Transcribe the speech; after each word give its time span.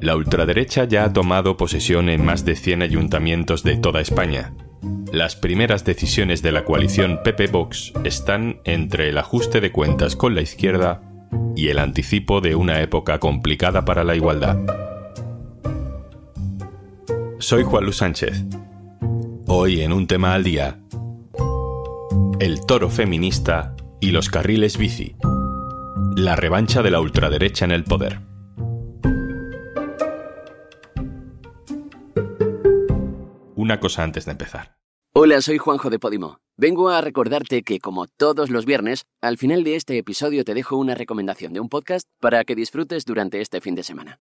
La 0.00 0.14
ultraderecha 0.14 0.84
ya 0.84 1.04
ha 1.04 1.12
tomado 1.12 1.56
posesión 1.56 2.08
en 2.08 2.24
más 2.24 2.44
de 2.44 2.54
100 2.54 2.82
ayuntamientos 2.82 3.62
de 3.62 3.76
toda 3.76 4.00
España. 4.00 4.54
Las 5.12 5.34
primeras 5.36 5.84
decisiones 5.84 6.42
de 6.42 6.52
la 6.52 6.64
coalición 6.64 7.20
PP-Vox 7.24 7.92
están 8.04 8.60
entre 8.64 9.08
el 9.08 9.18
ajuste 9.18 9.60
de 9.60 9.72
cuentas 9.72 10.14
con 10.14 10.34
la 10.34 10.42
izquierda 10.42 11.02
y 11.56 11.68
el 11.68 11.78
anticipo 11.78 12.40
de 12.40 12.54
una 12.54 12.82
época 12.82 13.18
complicada 13.18 13.84
para 13.84 14.04
la 14.04 14.14
igualdad. 14.14 14.58
Soy 17.38 17.64
Juan 17.64 17.84
Luis 17.84 17.96
Sánchez. 17.96 18.44
Hoy 19.46 19.80
en 19.80 19.92
un 19.92 20.06
tema 20.06 20.34
al 20.34 20.44
día, 20.44 20.80
el 22.38 22.66
toro 22.66 22.90
feminista 22.90 23.74
y 24.00 24.10
los 24.10 24.28
carriles 24.28 24.76
bici. 24.76 25.16
La 26.16 26.36
revancha 26.36 26.82
de 26.82 26.90
la 26.90 27.00
ultraderecha 27.00 27.64
en 27.64 27.70
el 27.70 27.84
poder. 27.84 28.20
Una 33.66 33.80
cosa 33.80 34.04
antes 34.04 34.26
de 34.26 34.30
empezar. 34.30 34.76
Hola, 35.12 35.40
soy 35.40 35.58
Juanjo 35.58 35.90
de 35.90 35.98
Podimo. 35.98 36.38
Vengo 36.56 36.88
a 36.88 37.00
recordarte 37.00 37.64
que, 37.64 37.80
como 37.80 38.06
todos 38.06 38.48
los 38.48 38.64
viernes, 38.64 39.06
al 39.20 39.38
final 39.38 39.64
de 39.64 39.74
este 39.74 39.98
episodio 39.98 40.44
te 40.44 40.54
dejo 40.54 40.76
una 40.76 40.94
recomendación 40.94 41.52
de 41.52 41.58
un 41.58 41.68
podcast 41.68 42.06
para 42.20 42.44
que 42.44 42.54
disfrutes 42.54 43.04
durante 43.04 43.40
este 43.40 43.60
fin 43.60 43.74
de 43.74 43.82
semana. 43.82 44.20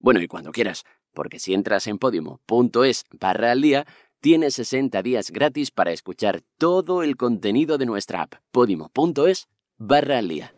Bueno, 0.00 0.22
y 0.22 0.28
cuando 0.28 0.50
quieras, 0.50 0.84
porque 1.12 1.38
si 1.38 1.52
entras 1.52 1.86
en 1.88 1.98
podimo.es 1.98 3.04
barra 3.20 3.52
al 3.52 3.60
día, 3.60 3.86
tienes 4.22 4.54
60 4.54 5.02
días 5.02 5.30
gratis 5.30 5.70
para 5.70 5.92
escuchar 5.92 6.40
todo 6.56 7.02
el 7.02 7.18
contenido 7.18 7.76
de 7.76 7.84
nuestra 7.84 8.22
app. 8.22 8.36
podimo.es 8.50 9.46
barra 9.76 10.16
al 10.16 10.28
día. 10.28 10.54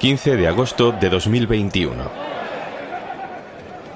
15 0.00 0.36
de 0.36 0.48
agosto 0.48 0.92
de 0.92 1.10
2021. 1.10 2.27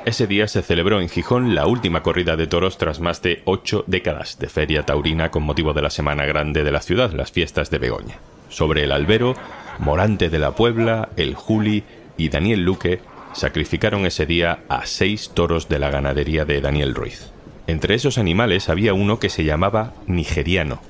Ese 0.05 0.27
día 0.27 0.49
se 0.49 0.63
celebró 0.63 1.01
en 1.01 1.09
Gijón 1.09 1.55
la 1.55 1.69
última 1.69 2.03
corrida 2.03 2.37
de 2.37 2.49
toros 2.49 2.77
tras 2.77 2.99
más 2.99 3.23
de 3.23 3.41
ocho 3.45 3.85
décadas 3.87 4.37
de 4.41 4.49
feria 4.49 4.85
taurina 4.85 5.31
con 5.31 5.45
motivo 5.45 5.75
de 5.75 5.83
la 5.83 5.91
Semana 5.91 6.27
Grande 6.27 6.65
de 6.65 6.73
la 6.73 6.81
ciudad, 6.81 7.13
las 7.13 7.31
fiestas 7.31 7.71
de 7.71 7.79
Begoña. 7.79 8.17
Sobre 8.49 8.83
el 8.83 8.91
albero, 8.91 9.37
Morante 9.79 10.29
de 10.29 10.41
la 10.41 10.57
Puebla, 10.57 11.11
el 11.17 11.37
Juli 11.37 11.85
y 12.17 12.31
Daniel 12.31 12.65
Luque 12.65 13.01
sacrificaron 13.33 14.05
ese 14.05 14.27
día 14.27 14.65
a 14.69 14.87
seis 14.87 15.31
toros 15.33 15.69
de 15.69 15.79
la 15.79 15.91
ganadería 15.91 16.45
de 16.45 16.61
Daniel 16.61 16.97
Ruiz. 16.97 17.31
Entre 17.69 17.95
esos 17.95 18.19
animales 18.19 18.69
había 18.69 18.95
uno 18.95 19.21
que 19.21 19.29
se 19.29 19.45
llamaba 19.45 19.95
nigeriano 20.09 20.83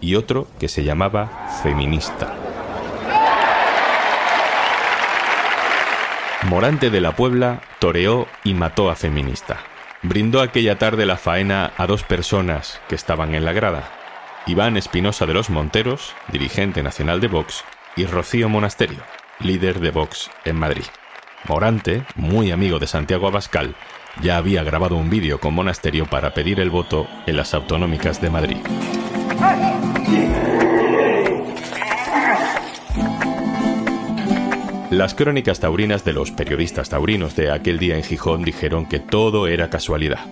y 0.00 0.16
otro 0.16 0.48
que 0.58 0.66
se 0.66 0.82
llamaba 0.82 1.48
feminista. 1.62 2.49
Morante 6.50 6.90
de 6.90 7.00
la 7.00 7.14
Puebla 7.14 7.60
toreó 7.78 8.26
y 8.42 8.54
mató 8.54 8.90
a 8.90 8.96
Feminista. 8.96 9.58
Brindó 10.02 10.40
aquella 10.40 10.78
tarde 10.78 11.06
la 11.06 11.16
faena 11.16 11.72
a 11.76 11.86
dos 11.86 12.02
personas 12.02 12.80
que 12.88 12.96
estaban 12.96 13.36
en 13.36 13.44
la 13.44 13.52
grada. 13.52 13.88
Iván 14.48 14.76
Espinosa 14.76 15.26
de 15.26 15.34
los 15.34 15.48
Monteros, 15.48 16.12
dirigente 16.32 16.82
nacional 16.82 17.20
de 17.20 17.28
Vox, 17.28 17.62
y 17.94 18.04
Rocío 18.04 18.48
Monasterio, 18.48 18.98
líder 19.38 19.78
de 19.78 19.92
Vox 19.92 20.28
en 20.44 20.56
Madrid. 20.56 20.86
Morante, 21.46 22.02
muy 22.16 22.50
amigo 22.50 22.80
de 22.80 22.88
Santiago 22.88 23.28
Abascal, 23.28 23.76
ya 24.20 24.36
había 24.36 24.64
grabado 24.64 24.96
un 24.96 25.08
vídeo 25.08 25.38
con 25.38 25.54
Monasterio 25.54 26.06
para 26.06 26.34
pedir 26.34 26.58
el 26.58 26.70
voto 26.70 27.06
en 27.28 27.36
las 27.36 27.54
autonómicas 27.54 28.20
de 28.20 28.28
Madrid. 28.28 28.58
Las 34.90 35.14
crónicas 35.14 35.60
taurinas 35.60 36.04
de 36.04 36.12
los 36.12 36.32
periodistas 36.32 36.90
taurinos 36.90 37.36
de 37.36 37.52
aquel 37.52 37.78
día 37.78 37.96
en 37.96 38.02
Gijón 38.02 38.42
dijeron 38.42 38.86
que 38.86 38.98
todo 38.98 39.46
era 39.46 39.70
casualidad. 39.70 40.26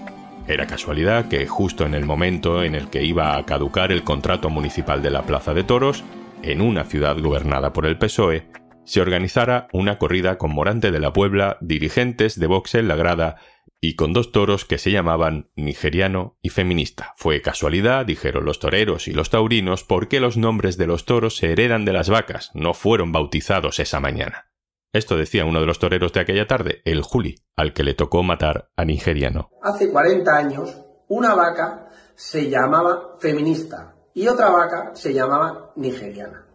Era 0.49 0.67
casualidad 0.67 1.29
que 1.29 1.47
justo 1.47 1.87
en 1.87 1.95
el 1.95 2.05
momento 2.05 2.65
en 2.65 2.75
el 2.75 2.91
que 2.91 3.05
iba 3.05 3.37
a 3.37 3.47
caducar 3.47 3.93
el 3.93 4.03
contrato 4.03 4.51
municipal 4.51 5.01
de 5.01 5.11
la 5.11 5.23
Plaza 5.23 5.55
de 5.55 5.63
Toros, 5.63 6.03
en 6.43 6.61
una 6.61 6.83
ciudad 6.83 7.17
gobernada 7.21 7.73
por 7.73 7.87
el 7.87 7.99
PSOE, 7.99 8.49
se 8.85 9.01
organizara 9.01 9.69
una 9.73 9.97
corrida 9.97 10.39
con 10.39 10.53
Morante 10.53 10.91
de 10.91 10.99
la 10.99 11.13
Puebla, 11.13 11.57
dirigentes 11.61 12.41
de 12.41 12.49
Vox 12.49 12.75
en 12.75 12.89
la 12.89 12.97
grada 12.97 13.37
y 13.81 13.95
con 13.95 14.13
dos 14.13 14.33
toros 14.33 14.65
que 14.65 14.79
se 14.79 14.91
llamaban 14.91 15.51
nigeriano 15.55 16.37
y 16.43 16.49
feminista. 16.49 17.15
Fue 17.17 17.43
casualidad, 17.43 18.07
dijeron 18.07 18.45
los 18.45 18.59
toreros 18.59 19.07
y 19.07 19.13
los 19.13 19.31
taurinos, 19.31 19.85
porque 19.85 20.19
los 20.19 20.37
nombres 20.37 20.77
de 20.79 20.89
los 20.89 21.05
toros 21.05 21.37
se 21.37 21.53
heredan 21.53 21.85
de 21.85 21.93
las 21.93 22.11
vacas, 22.11 22.51
no 22.55 22.75
fueron 22.75 23.13
bautizados 23.13 23.79
esa 23.79 24.01
mañana. 24.01 24.48
Esto 24.93 25.17
decía 25.17 25.45
uno 25.45 25.61
de 25.61 25.67
los 25.67 25.79
toreros 25.79 26.15
de 26.15 26.21
aquella 26.21 26.47
tarde, 26.47 26.81
el 26.85 27.03
Juli, 27.03 27.37
al 27.57 27.75
que 27.75 27.85
le 27.85 27.93
tocó 27.93 28.23
matar 28.23 28.71
a 28.75 28.87
nigeriano. 28.87 29.51
Hace 29.63 29.91
40 29.91 30.35
años, 30.35 30.81
una 31.09 31.35
vaca 31.35 31.91
se 32.15 32.49
llamaba 32.49 33.17
feminista 33.19 33.95
y 34.15 34.27
otra 34.29 34.49
vaca 34.49 34.93
se 34.95 35.13
llamaba 35.13 35.73
nigeriana. 35.77 36.47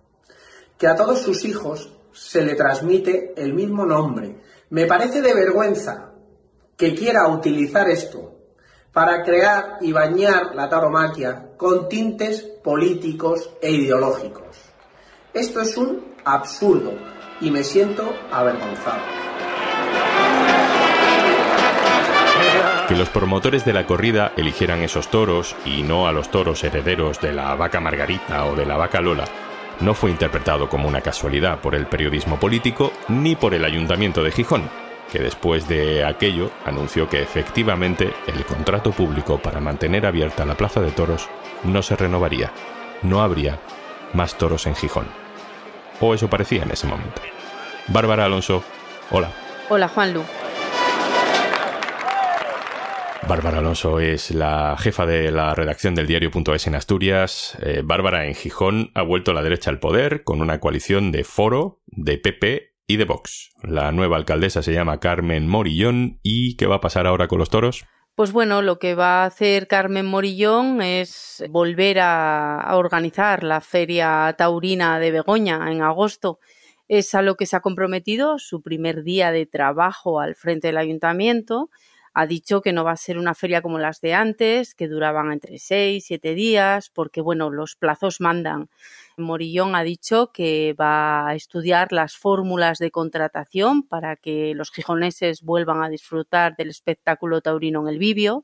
Que 0.80 0.88
a 0.88 0.96
todos 0.96 1.22
sus 1.22 1.46
hijos 1.46 1.94
se 2.12 2.44
le 2.44 2.56
transmite 2.56 3.34
el 3.38 3.54
mismo 3.54 3.86
nombre. 3.86 4.42
Me 4.72 4.88
parece 4.88 5.22
de 5.22 5.36
vergüenza 5.36 6.12
que 6.76 6.96
quiera 6.96 7.28
utilizar 7.28 7.88
esto 7.88 8.34
para 8.92 9.24
crear 9.24 9.78
y 9.82 9.92
bañar 9.92 10.56
la 10.56 10.68
taromaquia 10.68 11.52
con 11.56 11.88
tintes 11.88 12.42
políticos 12.42 13.52
e 13.62 13.72
ideológicos. 13.72 14.58
Esto 15.34 15.62
es 15.62 15.78
un 15.78 16.16
absurdo 16.26 16.94
y 17.42 17.52
me 17.52 17.64
siento 17.64 18.14
avergonzado. 18.32 19.02
Que 22.88 22.96
los 22.96 23.10
promotores 23.10 23.64
de 23.66 23.74
la 23.74 23.86
corrida 23.86 24.34
eligieran 24.36 24.82
esos 24.82 25.08
toros 25.10 25.56
y 25.66 25.84
no 25.84 26.08
a 26.08 26.12
los 26.12 26.30
toros 26.30 26.64
herederos 26.64 27.20
de 27.22 27.34
la 27.34 27.56
vaca 27.56 27.80
Margarita 27.80 28.46
o 28.46 28.56
de 28.56 28.66
la 28.66 28.78
vaca 28.78 29.00
Lola 29.02 29.26
no 29.80 29.94
fue 29.94 30.12
interpretado 30.12 30.70
como 30.70 30.88
una 30.88 31.02
casualidad 31.02 31.60
por 31.60 31.76
el 31.76 31.88
periodismo 31.88 32.40
político 32.40 32.92
ni 33.08 33.36
por 33.36 33.54
el 33.54 33.66
ayuntamiento 33.66 34.24
de 34.24 34.32
Gijón, 34.32 34.70
que 35.12 35.20
después 35.20 35.68
de 35.68 36.06
aquello 36.06 36.52
anunció 36.66 37.10
que 37.10 37.22
efectivamente 37.22 38.14
el 38.28 38.46
contrato 38.46 38.92
público 38.92 39.40
para 39.40 39.60
mantener 39.60 40.06
abierta 40.06 40.46
la 40.46 40.56
plaza 40.56 40.82
de 40.82 40.92
toros 40.92 41.30
no 41.64 41.82
se 41.82 41.96
renovaría. 41.96 42.52
No 43.02 43.22
habría 43.22 43.60
más 44.14 44.38
toros 44.38 44.66
en 44.68 44.76
Gijón. 44.76 45.23
O 46.06 46.14
eso 46.14 46.30
parecía 46.30 46.64
en 46.64 46.72
ese 46.72 46.86
momento. 46.86 47.22
Bárbara 47.88 48.26
Alonso, 48.26 48.62
hola. 49.10 49.32
Hola, 49.70 49.88
Juanlu. 49.88 50.22
Bárbara 53.26 53.60
Alonso 53.60 54.02
es 54.02 54.32
la 54.32 54.76
jefa 54.78 55.06
de 55.06 55.32
la 55.32 55.56
redacción 55.56 55.96
del 55.96 56.08
diario.es 56.08 56.68
en 56.68 56.76
Asturias. 56.76 57.58
Eh, 57.62 57.84
Bárbara 57.86 58.28
en 58.28 58.36
Gijón 58.36 58.92
ha 58.96 59.02
vuelto 59.02 59.32
a 59.32 59.34
la 59.34 59.44
derecha 59.44 59.70
al 59.70 59.80
poder 59.80 60.26
con 60.26 60.42
una 60.42 60.60
coalición 60.60 61.14
de 61.14 61.24
Foro, 61.24 61.80
de 61.86 62.18
PP 62.18 62.76
y 62.86 62.98
de 62.98 63.06
Vox. 63.06 63.52
La 63.62 63.94
nueva 63.94 64.18
alcaldesa 64.18 64.62
se 64.62 64.74
llama 64.74 65.00
Carmen 65.00 65.48
Morillón. 65.48 66.20
¿Y 66.22 66.58
qué 66.58 66.68
va 66.68 66.76
a 66.76 66.82
pasar 66.82 67.08
ahora 67.08 67.30
con 67.30 67.40
los 67.40 67.50
toros? 67.50 67.86
Pues 68.16 68.32
bueno, 68.32 68.62
lo 68.62 68.78
que 68.78 68.94
va 68.94 69.24
a 69.24 69.26
hacer 69.26 69.68
Carmen 69.68 70.06
Morillón 70.06 70.84
es 70.84 71.44
volver 71.50 71.98
a, 72.00 72.70
organizar 72.74 73.44
la 73.44 73.60
Feria 73.60 74.36
Taurina 74.38 75.00
de 75.00 75.10
Begoña 75.10 75.72
en 75.72 75.82
agosto. 75.82 76.40
Es 76.88 77.16
a 77.16 77.24
lo 77.24 77.36
que 77.36 77.48
se 77.48 77.56
ha 77.56 77.62
comprometido 77.62 78.38
su 78.38 78.62
primer 78.62 79.04
día 79.04 79.32
de 79.32 79.48
trabajo 79.48 80.20
al 80.20 80.36
frente 80.36 80.68
del 80.68 80.78
ayuntamiento 80.78 81.72
ha 82.14 82.28
dicho 82.28 82.62
que 82.62 82.74
no 82.74 82.84
va 82.84 82.92
a 82.92 82.98
ser 82.98 83.18
una 83.18 83.34
feria 83.34 83.62
como 83.62 83.80
las 83.80 84.00
de 84.02 84.14
antes, 84.14 84.76
que 84.76 84.88
duraban 84.88 85.32
entre 85.32 85.58
seis, 85.58 86.06
siete 86.06 86.36
días, 86.36 86.90
porque 86.90 87.22
bueno, 87.22 87.50
los 87.50 87.76
plazos 87.76 88.22
mandan. 88.22 88.70
Morillón 89.18 89.76
ha 89.76 89.84
dicho 89.84 90.32
que 90.32 90.76
va 90.80 91.28
a 91.28 91.36
estudiar 91.36 91.92
las 91.92 92.16
fórmulas 92.16 92.78
de 92.78 92.92
contratación 92.92 93.84
para 93.84 94.16
que 94.16 94.54
los 94.56 94.72
gijoneses 94.72 95.42
vuelvan 95.42 95.84
a 95.84 95.90
disfrutar 95.90 96.56
del 96.56 96.70
espectáculo 96.70 97.42
taurino 97.42 97.82
en 97.82 97.88
el 97.88 98.00
Vivio 98.00 98.44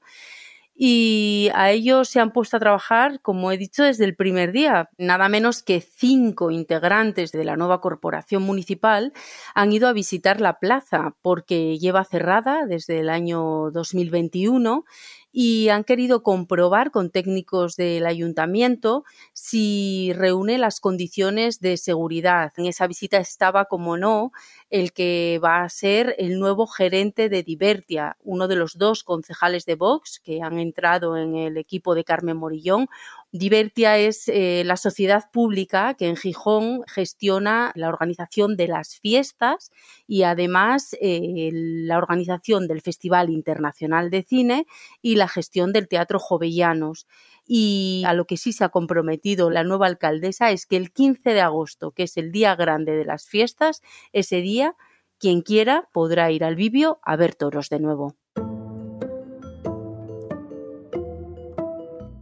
y 0.82 1.50
a 1.56 1.72
ellos 1.72 2.08
se 2.08 2.22
han 2.22 2.32
puesto 2.32 2.56
a 2.56 2.60
trabajar, 2.62 3.20
como 3.22 3.52
he 3.52 3.58
dicho, 3.58 3.84
desde 3.84 4.06
el 4.06 4.16
primer 4.16 4.54
día. 4.54 4.90
Nada 4.98 5.28
menos 5.28 5.62
que 5.62 5.82
cinco 5.82 6.52
integrantes 6.52 7.34
de 7.34 7.44
la 7.44 7.58
nueva 7.58 7.82
corporación 7.82 8.44
municipal 8.44 9.12
han 9.54 9.74
ido 9.74 9.90
a 9.90 9.94
visitar 9.94 10.40
la 10.40 10.58
plaza 10.58 11.16
porque 11.22 11.78
lleva 11.80 12.06
cerrada 12.06 12.66
desde 12.66 13.02
el 13.02 13.10
año 13.10 13.72
2021 13.72 14.86
y 15.32 15.70
han 15.70 15.84
querido 15.84 16.24
comprobar 16.24 16.92
con 16.92 17.12
técnicos 17.12 17.76
del 17.76 18.06
ayuntamiento 18.06 19.04
si 19.34 20.12
reúne 20.14 20.58
las 20.58 20.80
condiciones 20.80 21.60
de 21.60 21.78
seguridad. 21.78 22.52
En 22.58 22.66
esa 22.66 22.88
visita 22.88 23.18
estaba, 23.18 23.66
como 23.66 23.98
no, 23.98 24.32
el 24.70 24.92
que 24.92 25.40
va 25.44 25.64
a 25.64 25.70
ser 25.70 26.16
el 26.18 26.40
nuevo 26.40 26.68
gerente 26.68 27.30
de 27.30 27.44
Divertia, 27.44 28.18
uno 28.24 28.48
de 28.48 28.56
los 28.56 28.78
dos 28.78 29.04
concejales 29.04 29.66
de 29.66 29.76
Vox 29.76 30.20
que 30.20 30.42
han 30.42 30.60
entrado 30.60 31.18
en 31.18 31.36
el 31.36 31.58
equipo 31.58 31.96
de 31.96 32.04
Carmen 32.04 32.38
Morillón, 32.38 32.88
Divertia 33.32 33.96
es 34.00 34.28
eh, 34.28 34.64
la 34.66 34.76
sociedad 34.76 35.26
pública 35.32 35.94
que 35.94 36.08
en 36.08 36.16
Gijón 36.16 36.82
gestiona 36.88 37.72
la 37.76 37.88
organización 37.90 38.58
de 38.58 38.68
las 38.68 38.98
fiestas 38.98 39.70
y 40.08 40.24
además 40.24 40.96
eh, 41.00 41.52
la 41.54 42.00
organización 42.00 42.68
del 42.68 42.82
Festival 42.82 43.30
Internacional 43.30 44.10
de 44.10 44.24
Cine 44.24 44.66
y 45.04 45.16
la 45.16 45.28
gestión 45.28 45.74
del 45.74 45.88
Teatro 45.88 46.18
Jovellanos. 46.18 47.06
Y 47.46 48.02
a 48.08 48.14
lo 48.16 48.26
que 48.26 48.38
sí 48.38 48.52
se 48.52 48.64
ha 48.64 48.70
comprometido 48.70 49.52
la 49.52 49.64
nueva 49.64 49.86
alcaldesa 49.86 50.50
es 50.50 50.66
que 50.66 50.78
el 50.78 50.92
15 50.92 51.30
de 51.32 51.42
agosto, 51.42 51.92
que 51.92 52.04
es 52.04 52.18
el 52.18 52.32
día 52.32 52.56
grande 52.56 52.94
de 52.94 53.06
las 53.06 53.28
fiestas, 53.28 53.84
ese 54.12 54.38
día 54.42 54.76
quien 55.20 55.42
quiera 55.42 55.88
podrá 55.94 56.32
ir 56.32 56.44
al 56.44 56.56
Vivio 56.56 57.00
a 57.04 57.16
ver 57.16 57.36
toros 57.36 57.70
de 57.70 57.80
nuevo. 57.80 58.19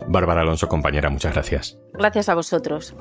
Bárbara 0.07 0.41
Alonso, 0.41 0.67
compañera, 0.67 1.09
muchas 1.09 1.33
gracias. 1.33 1.77
Gracias 1.93 2.29
a 2.29 2.35
vosotros. 2.35 2.95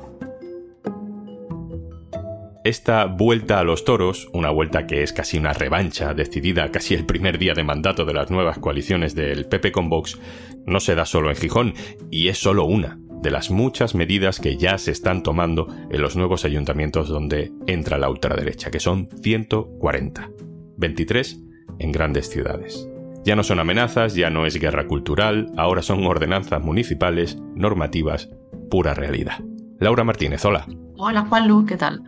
Esta 2.64 3.04
vuelta 3.04 3.60
a 3.60 3.64
los 3.64 3.84
toros, 3.84 4.28
una 4.32 4.50
vuelta 4.50 4.88
que 4.88 5.04
es 5.04 5.12
casi 5.12 5.38
una 5.38 5.52
revancha 5.52 6.14
decidida 6.14 6.72
casi 6.72 6.94
el 6.94 7.06
primer 7.06 7.38
día 7.38 7.54
de 7.54 7.62
mandato 7.62 8.04
de 8.04 8.12
las 8.12 8.28
nuevas 8.28 8.58
coaliciones 8.58 9.14
del 9.14 9.46
PP 9.46 9.70
con 9.70 9.88
Vox, 9.88 10.18
no 10.66 10.80
se 10.80 10.96
da 10.96 11.06
solo 11.06 11.30
en 11.30 11.36
Gijón, 11.36 11.74
y 12.10 12.26
es 12.26 12.38
solo 12.38 12.64
una 12.64 12.98
de 13.22 13.30
las 13.30 13.52
muchas 13.52 13.94
medidas 13.94 14.40
que 14.40 14.56
ya 14.56 14.78
se 14.78 14.90
están 14.90 15.22
tomando 15.22 15.68
en 15.90 16.02
los 16.02 16.16
nuevos 16.16 16.44
ayuntamientos 16.44 17.08
donde 17.08 17.52
entra 17.68 17.98
la 17.98 18.10
ultraderecha, 18.10 18.72
que 18.72 18.80
son 18.80 19.08
140, 19.22 20.30
23 20.76 21.40
en 21.78 21.92
grandes 21.92 22.28
ciudades. 22.28 22.88
Ya 23.26 23.34
no 23.34 23.42
son 23.42 23.58
amenazas, 23.58 24.14
ya 24.14 24.30
no 24.30 24.46
es 24.46 24.54
guerra 24.60 24.86
cultural, 24.86 25.50
ahora 25.56 25.82
son 25.82 26.06
ordenanzas 26.06 26.62
municipales, 26.62 27.36
normativas, 27.56 28.30
pura 28.70 28.94
realidad. 28.94 29.40
Laura 29.80 30.04
Martínez, 30.04 30.44
hola. 30.44 30.64
Hola 30.96 31.22
Juanlu, 31.22 31.66
¿qué 31.66 31.76
tal? 31.76 32.04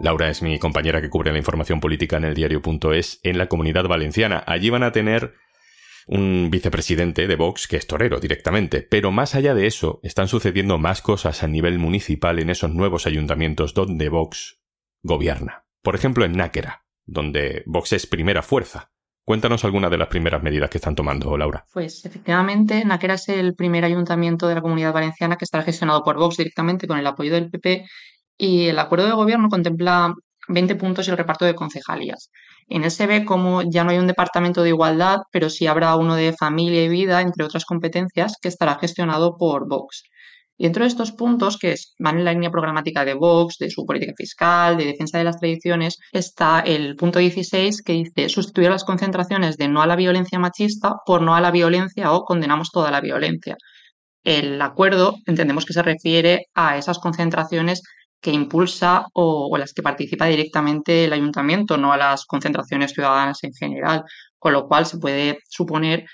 Laura 0.00 0.30
es 0.30 0.40
mi 0.40 0.58
compañera 0.58 1.02
que 1.02 1.10
cubre 1.10 1.30
la 1.30 1.36
información 1.36 1.78
política 1.78 2.16
en 2.16 2.24
el 2.24 2.34
diario.es 2.34 3.20
en 3.22 3.36
la 3.36 3.46
comunidad 3.46 3.84
valenciana. 3.86 4.42
Allí 4.46 4.70
van 4.70 4.82
a 4.82 4.92
tener 4.92 5.34
un 6.06 6.48
vicepresidente 6.50 7.26
de 7.26 7.36
Vox 7.36 7.68
que 7.68 7.76
es 7.76 7.86
torero 7.86 8.20
directamente. 8.20 8.80
Pero 8.80 9.12
más 9.12 9.34
allá 9.34 9.54
de 9.54 9.66
eso, 9.66 10.00
están 10.02 10.28
sucediendo 10.28 10.78
más 10.78 11.02
cosas 11.02 11.42
a 11.42 11.48
nivel 11.48 11.78
municipal 11.78 12.38
en 12.38 12.48
esos 12.48 12.70
nuevos 12.72 13.06
ayuntamientos 13.06 13.74
donde 13.74 14.08
Vox 14.08 14.62
gobierna. 15.02 15.66
Por 15.82 15.94
ejemplo, 15.94 16.24
en 16.24 16.32
Náquera, 16.32 16.86
donde 17.04 17.62
Vox 17.66 17.92
es 17.92 18.06
primera 18.06 18.40
fuerza. 18.40 18.93
Cuéntanos 19.24 19.64
algunas 19.64 19.90
de 19.90 19.96
las 19.96 20.08
primeras 20.08 20.42
medidas 20.42 20.68
que 20.68 20.76
están 20.76 20.94
tomando, 20.94 21.36
Laura. 21.38 21.64
Pues 21.72 22.04
efectivamente, 22.04 22.84
Náquera 22.84 23.14
es 23.14 23.28
el 23.30 23.54
primer 23.54 23.84
ayuntamiento 23.84 24.46
de 24.46 24.56
la 24.56 24.60
comunidad 24.60 24.92
valenciana 24.92 25.36
que 25.36 25.46
estará 25.46 25.64
gestionado 25.64 26.02
por 26.04 26.18
Vox 26.18 26.36
directamente 26.36 26.86
con 26.86 26.98
el 26.98 27.06
apoyo 27.06 27.32
del 27.32 27.50
PP 27.50 27.86
y 28.36 28.66
el 28.66 28.78
acuerdo 28.78 29.06
de 29.06 29.12
gobierno 29.12 29.48
contempla 29.48 30.12
20 30.48 30.74
puntos 30.76 31.08
y 31.08 31.10
el 31.10 31.16
reparto 31.16 31.46
de 31.46 31.54
concejalías. 31.54 32.30
En 32.68 32.84
él 32.84 32.92
ve 33.08 33.24
como 33.24 33.62
ya 33.62 33.82
no 33.84 33.90
hay 33.90 33.98
un 33.98 34.06
departamento 34.06 34.62
de 34.62 34.70
igualdad, 34.70 35.20
pero 35.32 35.48
sí 35.48 35.66
habrá 35.66 35.96
uno 35.96 36.16
de 36.16 36.34
familia 36.38 36.84
y 36.84 36.88
vida, 36.88 37.22
entre 37.22 37.44
otras 37.44 37.64
competencias, 37.64 38.34
que 38.40 38.48
estará 38.48 38.76
gestionado 38.78 39.36
por 39.38 39.66
Vox. 39.66 40.02
Y 40.56 40.64
dentro 40.64 40.84
de 40.84 40.88
estos 40.88 41.12
puntos, 41.12 41.58
que 41.58 41.74
van 41.98 42.18
en 42.18 42.24
la 42.24 42.32
línea 42.32 42.50
programática 42.50 43.04
de 43.04 43.14
Vox, 43.14 43.58
de 43.58 43.70
su 43.70 43.84
política 43.84 44.12
fiscal, 44.16 44.76
de 44.76 44.84
defensa 44.84 45.18
de 45.18 45.24
las 45.24 45.38
tradiciones, 45.38 45.98
está 46.12 46.60
el 46.60 46.94
punto 46.96 47.18
16 47.18 47.82
que 47.82 47.92
dice 47.92 48.28
sustituir 48.28 48.70
las 48.70 48.84
concentraciones 48.84 49.56
de 49.56 49.68
no 49.68 49.82
a 49.82 49.86
la 49.86 49.96
violencia 49.96 50.38
machista 50.38 50.94
por 51.04 51.22
no 51.22 51.34
a 51.34 51.40
la 51.40 51.50
violencia 51.50 52.12
o 52.12 52.24
condenamos 52.24 52.70
toda 52.70 52.90
la 52.92 53.00
violencia. 53.00 53.56
El 54.22 54.60
acuerdo 54.62 55.16
entendemos 55.26 55.64
que 55.66 55.72
se 55.74 55.82
refiere 55.82 56.46
a 56.54 56.78
esas 56.78 56.98
concentraciones 56.98 57.82
que 58.20 58.30
impulsa 58.32 59.06
o, 59.12 59.48
o, 59.52 59.58
las 59.58 59.74
que 59.74 59.82
participa 59.82 60.26
directamente 60.26 61.04
el 61.04 61.12
ayuntamiento, 61.12 61.76
no 61.76 61.92
a 61.92 61.98
las 61.98 62.24
concentraciones 62.24 62.92
ciudadanas 62.92 63.44
en 63.44 63.52
general, 63.52 64.04
con 64.38 64.52
lo 64.54 64.66
cual 64.66 64.86
se 64.86 64.98
puede 64.98 65.40
suponer 65.50 66.06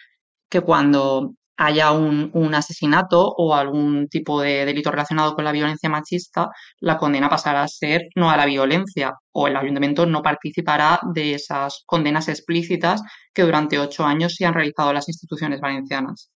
que 0.49 0.61
cuando 0.61 1.35
haya 1.61 1.93
un, 1.93 2.55
asesinato 2.55 3.35
o 3.37 3.55
algún 3.55 4.09
tipo 4.09 4.41
de 4.41 4.65
delito 4.65 4.91
relacionado 4.91 5.35
con 5.35 5.45
la 5.45 5.53
violencia 5.53 5.91
machista, 5.91 6.49
la 6.81 6.97
condena 6.97 7.29
pasará 7.29 7.63
a 7.63 7.69
ser 7.69 8.09
no 8.17 8.31
a 8.31 8.37
la 8.39 8.47
violencia 8.47 9.13
o 9.33 9.47
el 9.47 9.57
ayuntamiento 9.57 10.07
no 10.07 10.23
participará 10.23 11.01
de 11.13 11.35
esas 11.35 11.83
condenas 11.85 12.29
explícitas 12.29 13.03
que 13.35 13.43
durante 13.43 13.79
ocho 13.79 14.05
años 14.05 14.37
se 14.37 14.47
han 14.47 14.55
realizado 14.55 14.95
las 14.95 15.09
instituciones 15.09 15.61
valencianas. 15.61 16.33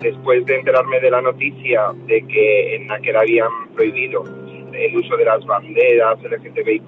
Después 0.00 0.44
de 0.46 0.56
enterarme 0.56 0.98
de 0.98 1.10
la 1.12 1.22
noticia 1.22 1.92
de 2.06 2.26
que 2.26 2.74
en 2.74 2.88
Náquer 2.88 3.16
habían 3.16 3.72
prohibido 3.76 4.24
el 4.72 4.96
uso 4.96 5.16
de 5.16 5.24
las 5.24 5.44
banderas 5.46 6.18
LGTBI 6.20 6.80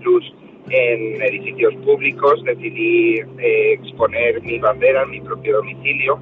en 0.70 1.22
edificios 1.22 1.74
públicos, 1.84 2.42
decidí 2.44 3.20
eh, 3.38 3.72
exponer 3.74 4.42
mi 4.42 4.58
bandera 4.58 5.02
en 5.02 5.10
mi 5.10 5.20
propio 5.20 5.56
domicilio 5.56 6.18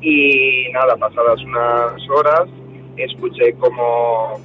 y 0.00 0.68
nada, 0.72 0.96
pasadas 0.96 1.42
unas 1.44 2.08
horas 2.10 2.48
escuché 2.96 3.52
como 3.54 4.40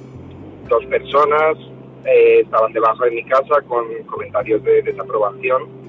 dos 0.68 0.84
personas 0.86 1.56
eh, 2.04 2.40
estaban 2.40 2.72
debajo 2.72 3.04
de 3.04 3.10
mi 3.10 3.24
casa 3.24 3.60
con 3.66 3.84
comentarios 4.06 4.62
de 4.62 4.82
desaprobación 4.82 5.85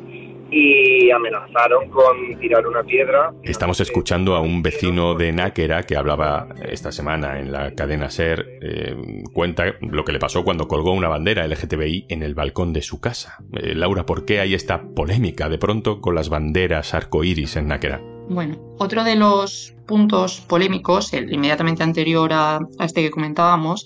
y 0.52 1.12
amenazaron 1.12 1.90
con 1.90 2.40
tirar 2.40 2.66
una 2.68 2.84
piedra. 2.84 3.34
Estamos 3.44 3.80
escuchando 3.80 4.36
a 4.36 4.42
un 4.42 4.62
vecino 4.62 5.16
de 5.16 5.32
Náquera 5.32 5.84
que 5.84 5.96
hablaba 5.96 6.48
esta 6.70 6.92
semana 6.92 7.40
en 7.40 7.52
la 7.52 7.74
cadena 7.76 8.10
SER, 8.10 8.60
eh, 8.62 8.96
cuenta 9.34 9.76
lo 9.82 10.06
que 10.06 10.12
le 10.12 10.20
pasó 10.20 10.44
cuando 10.44 10.68
colgó 10.68 10.94
una 10.94 11.10
bandera 11.10 11.48
LGTBI 11.48 12.06
en 12.10 12.24
el 12.24 12.36
balcón 12.36 12.74
de 12.74 12.82
su 12.82 13.00
casa. 13.00 13.38
Eh, 13.54 13.76
Laura, 13.76 14.06
¿por 14.06 14.26
qué 14.26 14.40
hay 14.40 14.54
esta 14.54 14.82
polémica 14.82 15.50
de 15.50 15.58
pronto 15.58 16.02
con 16.02 16.16
las 16.16 16.30
banderas 16.30 16.94
arcoíris 16.94 17.56
en 17.56 17.68
Náquera? 17.68 18.02
Bueno, 18.30 18.58
otro 18.78 19.04
de 19.04 19.16
los 19.16 19.74
puntos 19.88 20.42
polémicos, 20.42 21.14
el 21.14 21.32
inmediatamente 21.34 21.84
anterior 21.84 22.32
a 22.34 22.60
este 22.80 23.02
que 23.02 23.10
comentábamos, 23.10 23.86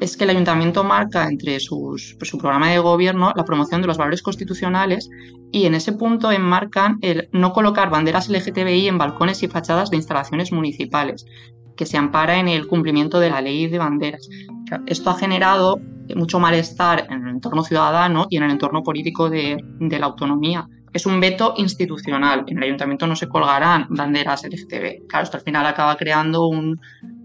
es 0.00 0.16
que 0.16 0.24
el 0.24 0.30
ayuntamiento 0.30 0.84
marca 0.84 1.28
entre 1.28 1.58
sus, 1.60 2.16
su 2.20 2.38
programa 2.38 2.70
de 2.70 2.78
gobierno 2.78 3.32
la 3.34 3.44
promoción 3.44 3.80
de 3.80 3.86
los 3.86 3.96
valores 3.96 4.22
constitucionales 4.22 5.08
y 5.52 5.66
en 5.66 5.74
ese 5.74 5.92
punto 5.92 6.30
enmarcan 6.30 6.98
el 7.00 7.28
no 7.32 7.52
colocar 7.52 7.90
banderas 7.90 8.28
LGTBI 8.28 8.88
en 8.88 8.98
balcones 8.98 9.42
y 9.42 9.48
fachadas 9.48 9.90
de 9.90 9.96
instalaciones 9.96 10.52
municipales, 10.52 11.24
que 11.76 11.86
se 11.86 11.96
ampara 11.96 12.38
en 12.38 12.48
el 12.48 12.66
cumplimiento 12.66 13.20
de 13.20 13.30
la 13.30 13.40
ley 13.40 13.68
de 13.68 13.78
banderas. 13.78 14.28
Esto 14.86 15.10
ha 15.10 15.18
generado 15.18 15.78
mucho 16.14 16.38
malestar 16.38 17.06
en 17.10 17.26
el 17.26 17.34
entorno 17.36 17.62
ciudadano 17.62 18.26
y 18.28 18.36
en 18.36 18.44
el 18.44 18.50
entorno 18.50 18.82
político 18.82 19.30
de, 19.30 19.56
de 19.80 19.98
la 19.98 20.06
autonomía. 20.06 20.68
Es 20.92 21.04
un 21.06 21.20
veto 21.20 21.54
institucional. 21.56 22.44
En 22.46 22.58
el 22.58 22.64
ayuntamiento 22.64 23.06
no 23.06 23.16
se 23.16 23.28
colgarán 23.28 23.86
banderas 23.90 24.44
LGTB. 24.44 25.06
Claro, 25.08 25.24
esto 25.24 25.36
al 25.36 25.42
final 25.42 25.66
acaba 25.66 25.96
creando 25.96 26.46
un, 26.46 26.80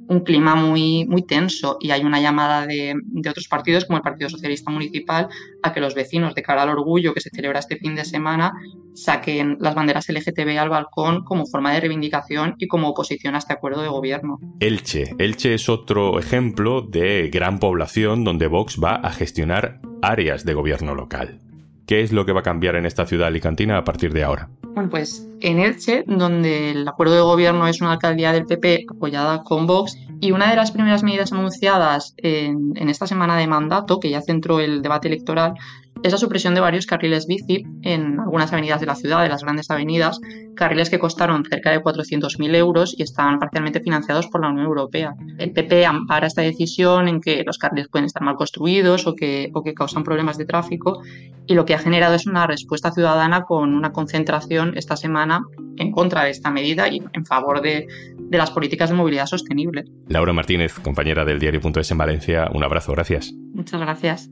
un 0.08 0.22
clima 0.22 0.56
muy, 0.56 1.06
muy 1.06 1.24
tenso 1.24 1.78
y 1.80 1.92
hay 1.92 2.04
una 2.04 2.20
llamada 2.20 2.68
de, 2.68 2.96
otros 3.30 3.48
partidos, 3.48 3.86
como 3.86 3.98
el 3.98 4.04
Partido 4.04 4.30
Socialista 4.30 4.72
Municipal, 4.72 5.30
a 5.64 5.74
que 5.74 5.80
los 5.80 5.96
vecinos, 5.96 6.36
de 6.36 6.44
cara 6.44 6.64
al 6.64 6.70
orgullo 6.70 7.14
que 7.14 7.22
se 7.22 7.30
celebra 7.30 7.60
este 7.60 7.78
fin 7.78 7.96
de 7.96 8.06
semana, 8.06 8.54
saquen 8.94 9.58
las 9.60 9.76
banderas 9.76 10.10
LGTB 10.10 10.58
al 10.60 10.70
balcón 10.70 11.24
como 11.24 11.46
forma 11.46 11.74
de 11.74 11.80
reivindicación 11.80 12.56
y 12.58 12.68
como 12.68 12.90
oposición 12.90 13.36
a 13.36 13.38
este 13.38 13.54
acuerdo 13.54 13.82
de 13.82 13.90
gobierno. 13.90 14.40
Elche. 14.60 15.16
Elche 15.18 15.54
es 15.54 15.70
otro 15.70 16.20
ejemplo 16.20 16.82
de 16.82 17.30
gran 17.30 17.60
población 17.60 18.24
donde 18.24 18.48
Vox 18.48 18.80
va 18.84 18.96
a 18.96 19.12
gestionar 19.12 19.82
áreas 20.02 20.46
de 20.46 20.54
gobierno 20.54 20.96
local. 20.96 21.40
¿Qué 21.88 22.02
es 22.02 22.12
lo 22.12 22.26
que 22.26 22.34
va 22.34 22.42
a 22.42 22.44
cambiar 22.44 22.76
en 22.76 22.86
esta 22.86 23.06
ciudad 23.06 23.28
alicantina 23.28 23.78
a 23.78 23.84
partir 23.84 24.14
de 24.14 24.24
ahora? 24.24 24.50
Bueno, 24.74 24.90
pues 24.90 25.28
en 25.42 25.60
Elche, 25.60 26.06
donde 26.08 26.72
el 26.72 26.88
acuerdo 26.88 27.16
de 27.16 27.22
gobierno 27.22 27.68
es 27.68 27.82
una 27.82 27.94
alcaldía 27.94 28.32
del 28.32 28.46
PP 28.46 28.86
apoyada 28.90 29.44
con 29.44 29.68
Vox, 29.68 29.98
y 30.22 30.32
una 30.32 30.50
de 30.50 30.56
las 30.56 30.72
primeras 30.72 31.04
medidas 31.04 31.34
anunciadas 31.34 32.14
en, 32.18 32.74
en 32.76 32.90
esta 32.90 33.06
semana 33.06 33.36
de 33.38 33.48
mandato, 33.48 34.00
que 34.00 34.10
ya 34.10 34.22
centró 34.22 34.60
el 34.60 34.82
debate 34.82 35.10
electoral, 35.10 35.56
es 36.04 36.12
la 36.12 36.18
supresión 36.18 36.56
de 36.56 36.62
varios 36.62 36.86
carriles 36.86 37.28
bici 37.28 37.64
en 37.84 38.20
algunas 38.20 38.52
avenidas 38.52 38.80
de 38.80 38.88
la 38.88 38.96
ciudad, 38.96 39.22
de 39.22 39.30
las 39.30 39.44
grandes 39.44 39.70
avenidas, 39.70 40.20
carriles 40.56 40.90
que 40.90 41.00
costaron 41.00 41.46
cerca 41.46 41.72
de 41.72 41.82
400.000 41.82 42.56
euros 42.56 42.96
y 42.98 43.04
están 43.04 43.40
parcialmente 43.40 43.82
financiados 43.82 44.28
por 44.28 44.42
la 44.42 44.50
Unión 44.50 44.66
Europea. 44.66 45.14
El 45.38 45.52
PP 45.52 45.86
ampara 45.86 46.28
esta 46.28 46.42
decisión 46.42 47.08
en 47.08 47.22
que 47.22 47.44
los 47.46 47.58
carriles 47.58 47.88
pueden 47.90 48.06
estar 48.06 48.24
mal 48.24 48.36
construidos 48.36 49.06
o 49.08 49.16
que, 49.16 49.52
o 49.54 49.64
que 49.64 49.74
causan 49.74 50.04
problemas 50.04 50.38
de 50.38 50.46
tráfico 50.46 51.02
y 51.46 51.54
lo 51.54 51.66
que 51.66 51.76
ha 51.76 51.80
generado 51.80 52.16
es 52.16 52.26
una 52.26 52.48
respuesta 52.48 52.92
ciudadana 52.92 53.44
con 53.44 53.76
una 53.76 53.92
concentración 53.92 54.78
esta 54.78 54.96
semana 54.96 55.42
en 55.78 55.92
contra 55.92 56.24
de 56.24 56.32
esta 56.32 56.50
medida 56.52 56.88
y 56.90 57.02
en 57.14 57.26
favor 57.26 57.62
de, 57.62 57.88
de 58.18 58.38
las 58.38 58.52
políticas 58.52 58.90
de 58.90 58.96
movilidad 58.96 59.26
sostenible. 59.26 59.84
Laura 60.08 60.34
Martínez, 60.34 60.80
compañera 60.80 61.26
del 61.26 61.40
diario.es 61.40 61.92
en 61.92 61.98
Valencia, 61.98 62.50
un 62.54 62.64
abrazo, 62.64 62.92
gracias. 62.92 63.34
Muchas 63.54 63.80
gracias. 63.80 64.30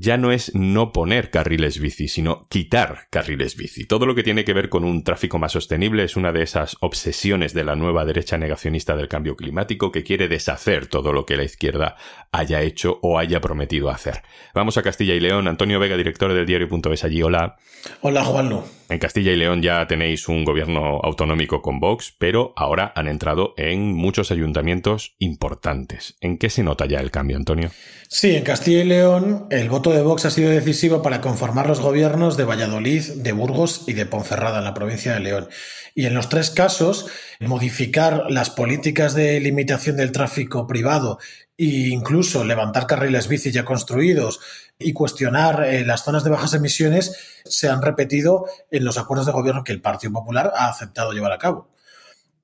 Ya 0.00 0.16
no 0.16 0.30
es 0.30 0.54
no 0.54 0.92
poner 0.92 1.30
carriles 1.30 1.80
bici, 1.80 2.08
sino 2.08 2.46
quitar 2.48 3.08
carriles 3.10 3.56
bici. 3.56 3.86
Todo 3.86 4.06
lo 4.06 4.14
que 4.14 4.22
tiene 4.22 4.44
que 4.44 4.52
ver 4.52 4.68
con 4.68 4.84
un 4.84 5.02
tráfico 5.02 5.38
más 5.38 5.52
sostenible 5.52 6.04
es 6.04 6.16
una 6.16 6.32
de 6.32 6.42
esas 6.42 6.76
obsesiones 6.80 7.52
de 7.52 7.64
la 7.64 7.74
nueva 7.74 8.04
derecha 8.04 8.38
negacionista 8.38 8.96
del 8.96 9.08
cambio 9.08 9.34
climático 9.34 9.90
que 9.90 10.04
quiere 10.04 10.28
deshacer 10.28 10.86
todo 10.86 11.12
lo 11.12 11.26
que 11.26 11.36
la 11.36 11.44
izquierda 11.44 11.96
haya 12.30 12.62
hecho 12.62 12.98
o 13.02 13.18
haya 13.18 13.40
prometido 13.40 13.90
hacer. 13.90 14.22
Vamos 14.54 14.78
a 14.78 14.82
Castilla 14.82 15.14
y 15.14 15.20
León. 15.20 15.48
Antonio 15.48 15.80
Vega, 15.80 15.96
director 15.96 16.32
del 16.32 16.46
diario.es 16.46 17.04
allí. 17.04 17.22
Hola. 17.22 17.56
Hola, 18.00 18.24
Juanlu. 18.24 18.77
En 18.90 18.98
Castilla 18.98 19.32
y 19.32 19.36
León 19.36 19.60
ya 19.60 19.86
tenéis 19.86 20.28
un 20.28 20.46
gobierno 20.46 21.00
autonómico 21.02 21.60
con 21.60 21.78
Vox, 21.78 22.14
pero 22.18 22.54
ahora 22.56 22.90
han 22.96 23.06
entrado 23.06 23.52
en 23.58 23.92
muchos 23.92 24.30
ayuntamientos 24.30 25.14
importantes. 25.18 26.16
¿En 26.22 26.38
qué 26.38 26.48
se 26.48 26.62
nota 26.62 26.86
ya 26.86 26.98
el 27.00 27.10
cambio, 27.10 27.36
Antonio? 27.36 27.70
Sí, 28.08 28.34
en 28.34 28.44
Castilla 28.44 28.80
y 28.80 28.86
León 28.86 29.46
el 29.50 29.68
voto 29.68 29.92
de 29.92 30.00
Vox 30.00 30.24
ha 30.24 30.30
sido 30.30 30.50
decisivo 30.50 31.02
para 31.02 31.20
conformar 31.20 31.68
los 31.68 31.80
gobiernos 31.80 32.38
de 32.38 32.44
Valladolid, 32.44 33.02
de 33.16 33.32
Burgos 33.32 33.84
y 33.86 33.92
de 33.92 34.06
Ponferrada, 34.06 34.60
en 34.60 34.64
la 34.64 34.72
provincia 34.72 35.12
de 35.12 35.20
León. 35.20 35.48
Y 35.94 36.06
en 36.06 36.14
los 36.14 36.30
tres 36.30 36.48
casos, 36.50 37.08
modificar 37.40 38.30
las 38.30 38.48
políticas 38.48 39.14
de 39.14 39.38
limitación 39.40 39.96
del 39.98 40.12
tráfico 40.12 40.66
privado 40.66 41.18
e 41.58 41.90
incluso 41.90 42.44
levantar 42.44 42.86
carriles 42.86 43.26
bici 43.28 43.50
ya 43.50 43.64
construidos 43.64 44.40
y 44.78 44.92
cuestionar 44.92 45.64
eh, 45.64 45.84
las 45.84 46.04
zonas 46.04 46.24
de 46.24 46.30
bajas 46.30 46.54
emisiones 46.54 47.16
se 47.44 47.68
han 47.68 47.82
repetido 47.82 48.46
en 48.70 48.84
los 48.84 48.98
acuerdos 48.98 49.26
de 49.26 49.32
gobierno 49.32 49.64
que 49.64 49.72
el 49.72 49.80
Partido 49.80 50.12
Popular 50.12 50.52
ha 50.56 50.68
aceptado 50.68 51.12
llevar 51.12 51.32
a 51.32 51.38
cabo. 51.38 51.68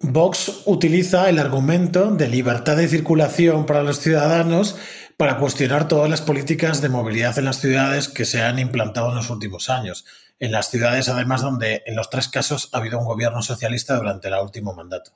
Vox 0.01 0.63
utiliza 0.67 1.29
el 1.29 1.39
argumento 1.39 2.11
de 2.11 2.29
libertad 2.29 2.77
de 2.77 2.89
circulación 2.89 3.65
para 3.65 3.83
los 3.83 4.01
ciudadanos 4.01 4.77
para 5.17 5.39
cuestionar 5.39 5.87
todas 5.87 6.11
las 6.11 6.21
políticas 6.21 6.83
de 6.83 6.89
movilidad 6.89 7.39
en 7.39 7.45
las 7.45 7.61
ciudades 7.61 8.09
que 8.09 8.25
se 8.25 8.43
han 8.43 8.59
implantado 8.59 9.11
en 9.11 9.17
los 9.17 9.31
últimos 9.31 9.71
años. 9.71 10.05
En 10.41 10.51
las 10.51 10.71
ciudades, 10.71 11.09
además, 11.09 11.43
donde 11.43 11.85
en 11.87 11.95
los 11.95 12.11
tres 12.11 12.29
casos 12.29 12.69
ha 12.73 12.79
habido 12.79 12.99
un 12.99 13.05
gobierno 13.05 13.41
socialista 13.41 13.97
durante 13.97 14.29
el 14.29 14.35
último 14.35 14.75
mandato. 14.75 15.13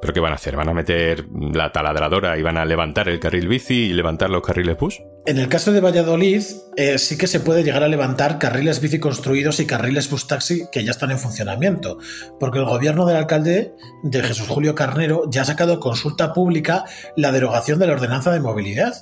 ¿Pero 0.00 0.12
qué 0.12 0.20
van 0.20 0.32
a 0.32 0.36
hacer? 0.36 0.56
¿Van 0.56 0.68
a 0.68 0.74
meter 0.74 1.26
la 1.52 1.72
taladradora 1.72 2.38
y 2.38 2.42
van 2.42 2.56
a 2.56 2.64
levantar 2.64 3.08
el 3.08 3.18
carril 3.18 3.48
bici 3.48 3.86
y 3.86 3.92
levantar 3.92 4.30
los 4.30 4.42
carriles 4.42 4.76
bus? 4.76 5.02
En 5.26 5.38
el 5.38 5.48
caso 5.48 5.72
de 5.72 5.80
Valladolid, 5.80 6.42
eh, 6.76 6.98
sí 6.98 7.18
que 7.18 7.26
se 7.26 7.40
puede 7.40 7.64
llegar 7.64 7.82
a 7.82 7.88
levantar 7.88 8.38
carriles 8.38 8.80
bici 8.80 9.00
construidos 9.00 9.58
y 9.60 9.66
carriles 9.66 10.08
bus 10.08 10.26
taxi 10.26 10.62
que 10.70 10.84
ya 10.84 10.92
están 10.92 11.10
en 11.10 11.18
funcionamiento, 11.18 11.98
porque 12.38 12.60
el 12.60 12.64
gobierno 12.64 13.06
del 13.06 13.16
alcalde 13.16 13.74
de 14.04 14.22
Jesús 14.22 14.48
Julio 14.48 14.74
Carnero 14.74 15.24
ya 15.30 15.42
ha 15.42 15.46
sacado 15.46 15.80
consulta 15.80 16.32
pública 16.32 16.84
la 17.16 17.32
derogación 17.32 17.78
de 17.78 17.88
la 17.88 17.94
ordenanza 17.94 18.30
de 18.30 18.40
movilidad, 18.40 18.94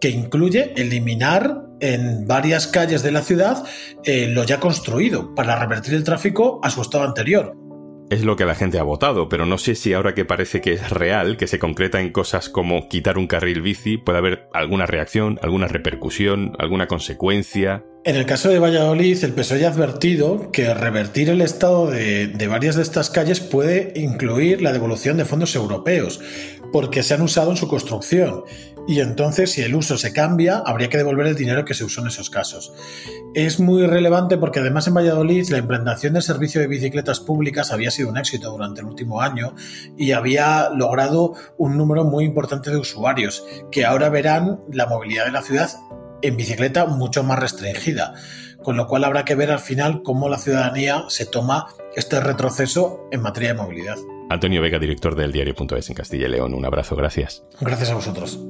que 0.00 0.08
incluye 0.08 0.72
eliminar 0.76 1.62
en 1.80 2.26
varias 2.26 2.66
calles 2.66 3.02
de 3.02 3.12
la 3.12 3.22
ciudad 3.22 3.64
eh, 4.04 4.28
lo 4.28 4.44
ya 4.44 4.58
construido 4.58 5.34
para 5.34 5.58
revertir 5.58 5.94
el 5.94 6.04
tráfico 6.04 6.60
a 6.62 6.70
su 6.70 6.82
estado 6.82 7.04
anterior 7.04 7.67
es 8.10 8.24
lo 8.24 8.36
que 8.36 8.44
la 8.44 8.54
gente 8.54 8.78
ha 8.78 8.82
votado, 8.82 9.28
pero 9.28 9.46
no 9.46 9.58
sé 9.58 9.74
si 9.74 9.92
ahora 9.92 10.14
que 10.14 10.24
parece 10.24 10.60
que 10.60 10.72
es 10.72 10.90
real, 10.90 11.36
que 11.36 11.46
se 11.46 11.58
concreta 11.58 12.00
en 12.00 12.10
cosas 12.10 12.48
como 12.48 12.88
quitar 12.88 13.18
un 13.18 13.26
carril 13.26 13.60
bici, 13.60 13.98
puede 13.98 14.18
haber 14.18 14.48
alguna 14.52 14.86
reacción, 14.86 15.38
alguna 15.42 15.68
repercusión, 15.68 16.52
alguna 16.58 16.86
consecuencia. 16.86 17.84
En 18.04 18.16
el 18.16 18.24
caso 18.24 18.48
de 18.48 18.58
Valladolid, 18.58 19.22
el 19.22 19.34
PSOE 19.34 19.66
ha 19.66 19.70
advertido 19.70 20.50
que 20.52 20.72
revertir 20.72 21.28
el 21.28 21.42
estado 21.42 21.90
de, 21.90 22.28
de 22.28 22.48
varias 22.48 22.76
de 22.76 22.82
estas 22.82 23.10
calles 23.10 23.40
puede 23.40 23.92
incluir 23.96 24.62
la 24.62 24.72
devolución 24.72 25.16
de 25.18 25.24
fondos 25.24 25.54
europeos, 25.54 26.20
porque 26.72 27.02
se 27.02 27.14
han 27.14 27.22
usado 27.22 27.50
en 27.50 27.56
su 27.56 27.68
construcción 27.68 28.44
y 28.88 29.00
entonces 29.00 29.52
si 29.52 29.60
el 29.60 29.74
uso 29.74 29.98
se 29.98 30.14
cambia, 30.14 30.62
habría 30.64 30.88
que 30.88 30.96
devolver 30.96 31.26
el 31.26 31.36
dinero 31.36 31.66
que 31.66 31.74
se 31.74 31.84
usó 31.84 32.00
en 32.00 32.06
esos 32.06 32.30
casos. 32.30 32.72
Es 33.34 33.60
muy 33.60 33.86
relevante 33.86 34.38
porque 34.38 34.60
además 34.60 34.88
en 34.88 34.94
Valladolid 34.94 35.46
la 35.50 35.58
implantación 35.58 36.14
del 36.14 36.22
servicio 36.22 36.62
de 36.62 36.68
bicicletas 36.68 37.20
públicas 37.20 37.70
había 37.70 37.90
sido 37.90 38.08
un 38.08 38.16
éxito 38.16 38.50
durante 38.50 38.80
el 38.80 38.86
último 38.86 39.20
año 39.20 39.54
y 39.98 40.12
había 40.12 40.70
logrado 40.70 41.34
un 41.58 41.76
número 41.76 42.04
muy 42.04 42.24
importante 42.24 42.70
de 42.70 42.78
usuarios 42.78 43.44
que 43.70 43.84
ahora 43.84 44.08
verán 44.08 44.60
la 44.72 44.86
movilidad 44.86 45.26
de 45.26 45.32
la 45.32 45.42
ciudad 45.42 45.68
en 46.22 46.38
bicicleta 46.38 46.86
mucho 46.86 47.22
más 47.22 47.38
restringida, 47.38 48.14
con 48.62 48.78
lo 48.78 48.86
cual 48.86 49.04
habrá 49.04 49.26
que 49.26 49.34
ver 49.34 49.50
al 49.50 49.60
final 49.60 50.02
cómo 50.02 50.30
la 50.30 50.38
ciudadanía 50.38 51.04
se 51.08 51.26
toma 51.26 51.66
este 51.94 52.20
retroceso 52.20 53.06
en 53.12 53.20
materia 53.20 53.50
de 53.50 53.60
movilidad. 53.62 53.98
Antonio 54.30 54.62
Vega, 54.62 54.78
director 54.78 55.14
del 55.14 55.30
diario.es 55.30 55.90
en 55.90 55.94
Castilla 55.94 56.26
y 56.26 56.30
León, 56.30 56.54
un 56.54 56.64
abrazo, 56.64 56.96
gracias. 56.96 57.44
Gracias 57.60 57.90
a 57.90 57.94
vosotros. 57.94 58.40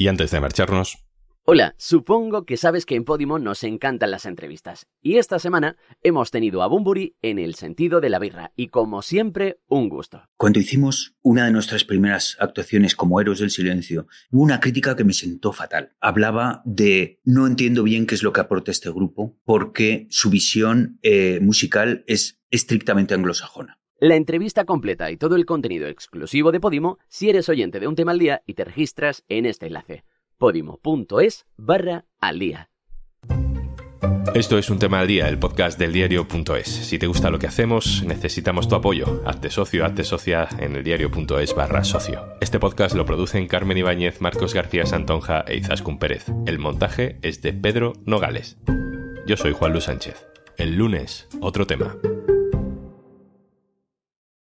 Y 0.00 0.08
antes 0.08 0.30
de 0.30 0.40
marcharnos... 0.40 0.96
Hola, 1.44 1.74
supongo 1.76 2.46
que 2.46 2.56
sabes 2.56 2.86
que 2.86 2.94
en 2.94 3.04
Podimo 3.04 3.38
nos 3.38 3.64
encantan 3.64 4.10
las 4.10 4.24
entrevistas. 4.24 4.86
Y 5.02 5.18
esta 5.18 5.38
semana 5.38 5.76
hemos 6.02 6.30
tenido 6.30 6.62
a 6.62 6.68
Bumburi 6.68 7.16
en 7.20 7.38
el 7.38 7.54
sentido 7.54 8.00
de 8.00 8.08
la 8.08 8.18
birra. 8.18 8.52
Y 8.56 8.68
como 8.68 9.02
siempre, 9.02 9.60
un 9.68 9.90
gusto. 9.90 10.22
Cuando 10.38 10.58
hicimos 10.58 11.16
una 11.20 11.44
de 11.44 11.50
nuestras 11.50 11.84
primeras 11.84 12.38
actuaciones 12.40 12.96
como 12.96 13.20
Héroes 13.20 13.40
del 13.40 13.50
Silencio, 13.50 14.06
hubo 14.30 14.42
una 14.42 14.60
crítica 14.60 14.96
que 14.96 15.04
me 15.04 15.12
sentó 15.12 15.52
fatal. 15.52 15.92
Hablaba 16.00 16.62
de 16.64 17.20
no 17.24 17.46
entiendo 17.46 17.82
bien 17.82 18.06
qué 18.06 18.14
es 18.14 18.22
lo 18.22 18.32
que 18.32 18.40
aporta 18.40 18.70
este 18.70 18.88
grupo 18.88 19.38
porque 19.44 20.06
su 20.08 20.30
visión 20.30 20.98
eh, 21.02 21.40
musical 21.42 22.04
es 22.06 22.40
estrictamente 22.50 23.12
anglosajona. 23.12 23.79
La 24.00 24.16
entrevista 24.16 24.64
completa 24.64 25.10
y 25.10 25.18
todo 25.18 25.36
el 25.36 25.44
contenido 25.44 25.86
exclusivo 25.86 26.52
de 26.52 26.58
Podimo 26.58 26.98
si 27.06 27.28
eres 27.28 27.50
oyente 27.50 27.80
de 27.80 27.86
un 27.86 27.96
tema 27.96 28.12
al 28.12 28.18
día 28.18 28.42
y 28.46 28.54
te 28.54 28.64
registras 28.64 29.24
en 29.28 29.44
este 29.44 29.66
enlace 29.66 30.04
podimo.es 30.38 31.44
barra 31.58 32.06
al 32.18 32.38
día. 32.38 32.70
Esto 34.34 34.56
es 34.56 34.70
un 34.70 34.78
tema 34.78 35.00
al 35.00 35.06
día, 35.06 35.28
el 35.28 35.38
podcast 35.38 35.78
del 35.78 35.92
diario.es. 35.92 36.66
Si 36.66 36.98
te 36.98 37.06
gusta 37.08 37.28
lo 37.28 37.38
que 37.38 37.46
hacemos, 37.46 38.02
necesitamos 38.06 38.68
tu 38.68 38.74
apoyo. 38.74 39.22
Hazte 39.26 39.50
socio, 39.50 39.84
hazte 39.84 40.02
socia 40.02 40.48
en 40.58 40.76
el 40.76 40.82
diario.es 40.82 41.54
barra 41.54 41.84
socio. 41.84 42.24
Este 42.40 42.58
podcast 42.58 42.96
lo 42.96 43.04
producen 43.04 43.48
Carmen 43.48 43.76
Ibáñez, 43.76 44.22
Marcos 44.22 44.54
García 44.54 44.86
Santonja 44.86 45.44
e 45.46 45.58
Izaskun 45.58 45.98
Pérez. 45.98 46.24
El 46.46 46.58
montaje 46.58 47.18
es 47.20 47.42
de 47.42 47.52
Pedro 47.52 47.92
Nogales. 48.06 48.56
Yo 49.26 49.36
soy 49.36 49.52
Juan 49.52 49.72
Luis 49.72 49.84
Sánchez. 49.84 50.26
El 50.56 50.76
lunes, 50.76 51.28
otro 51.42 51.66
tema. 51.66 51.98